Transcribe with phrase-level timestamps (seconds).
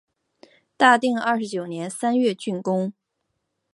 [0.77, 2.91] 大定二十九年三月竣工。